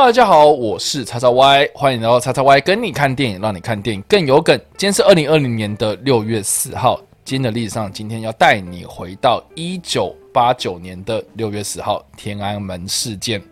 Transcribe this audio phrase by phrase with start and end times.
[0.00, 4.58] 大家好，我是叉叉 Y，欢迎来到叉叉 Y 跟你看电影，让你看电影更有梗。
[4.78, 13.42] 今天是二零二零年的六月四号，今天的历史上，今天要带你回到一九八九年的六月十号，天安门事件。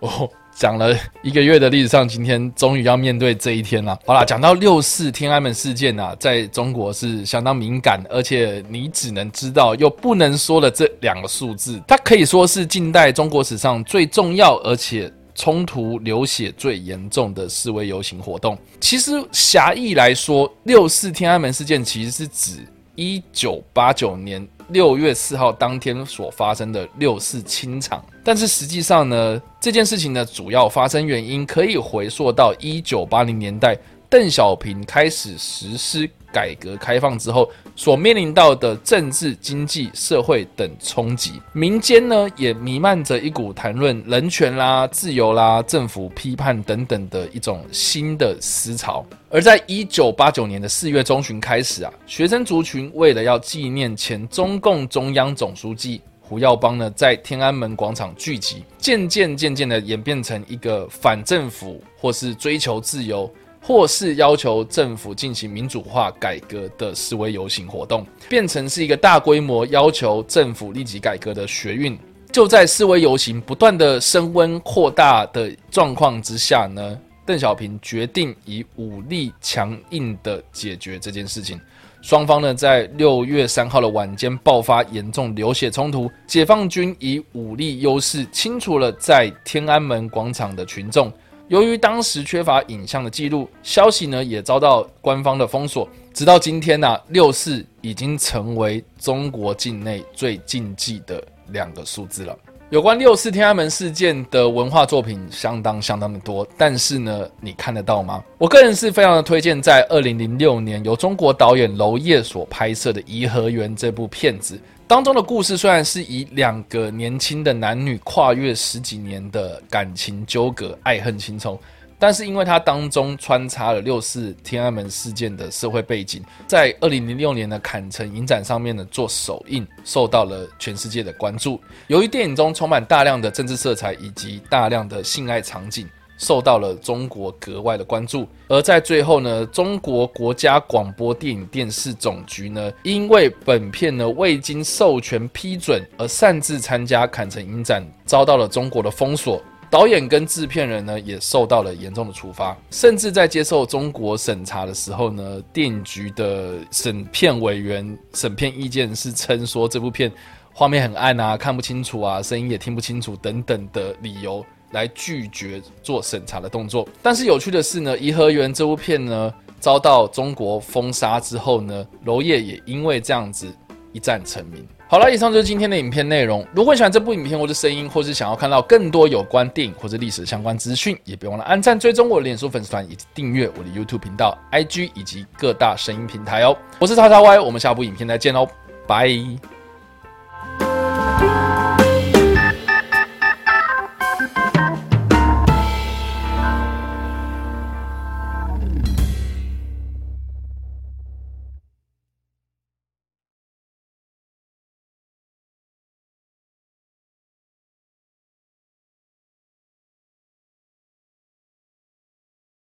[0.00, 0.28] 哦。
[0.56, 0.92] 讲了
[1.22, 3.96] 一个月的历史上，今天终于要面对这一天了。
[4.04, 18.58] 好啦，讲到六四天安门事件啊，在中国是相当敏感，而且你只能知道又不能说的这两个数字，它可以说是近代中国史上最重要，而且冲突流血最严重的示威游行活动。
[18.80, 24.46] 其实狭义来说，六四天安门事件其实是指一九八九年。
[24.70, 33.74] 六月四号当天所发生的六四清场，但是实际上呢，这件事情的主要发生原因可以回溯到一九八零年代，
[34.10, 49.04] 邓小平开始实施改革开放之后，所面临到的政治、经济、社会等冲击，民间呢也弥漫着一股谈论人权啦、自由啦、政府批判等等的一种新的思潮。
[49.28, 63.30] 而在一九八九年的四月中旬开始啊，学生族群为了要纪念前中共中央总书记胡耀邦呢，在天安门广场聚集，渐渐渐渐的演变成一个反政府或是追求自由。
[63.68, 71.98] 或是要求政府进行民主化改革的示威游行活动，变成是一个大规模要求政府立即改革的学运。
[72.32, 81.60] 就在示威游行不断的升温扩大的状况之下呢，邓小平决定以武力强硬的解决这件事情。
[82.00, 91.12] 双方呢在六月三号的晚间爆发严重流血冲突，解放军以武力优势清除了在天安门广场的群众。
[91.48, 95.88] 由于当时缺乏影像的记录，消息呢也遭到官方的封锁。
[96.12, 102.36] 直到今天呢、六四已经成为中国境内最禁忌的两个数字了。
[102.68, 108.22] 有关六四天安门事件的文化作品相当相当的多，但是呢，你看得到吗？
[108.36, 114.60] 我个人是非常的推荐，在二零零六年由中国导演娄烨所拍摄的《颐和园》这部片子。
[114.88, 121.60] 当中的故事虽然是以两个年轻的男女跨越十几年的感情纠葛、爱恨情仇，
[121.98, 131.60] 但是因为它当中穿插了六四天安门事件的社会背景，在二零零六年的坎城影展上面呢做首映，受到了全世界的关注。
[131.88, 135.86] 由于电影中充满大量的政治色彩以及大量的性爱场景。
[136.18, 149.40] 受到了中国格外的关注，而在最后呢，中国国家广播电影电视总局呢，因为本片呢未经授权批准而擅自参加坎城影展，遭到了中国的封锁。
[149.70, 160.10] 导演跟制片人呢也受到了严重的处罚，甚至在接受中国审查的时候呢，电影局的审片委员审片意见是称说这部片
[160.54, 164.42] 画面很暗啊，看不清楚啊，声音也听不清楚等等的理由。
[164.72, 173.46] 来拒绝做审查的动作，但是有趣的是呢，《颐和园》这部片呢遭到中国封杀之后呢，娄烨也因为这样子
[173.92, 174.66] 一战成名。
[174.90, 176.46] 好了，以上就是今天的影片内容。
[176.54, 186.56] 如果你喜欢这部影片或者声音，或是想要看到更多有关电影或者历史相关资讯，也别忘了按赞、追踪我的脸书粉丝团以及订阅我的 YouTube 频道、IG 以及各大声音平台哦。
[186.78, 188.48] 我是叉叉 Y，我们下部影片再见喽，
[188.86, 189.57] 拜。